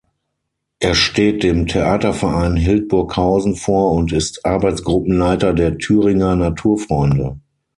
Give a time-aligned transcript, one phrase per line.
[0.79, 7.39] Er steht dem Theaterverein Hildburghausen vor und ist Arbeitsgruppenleiter der Thüringer Naturfreunde.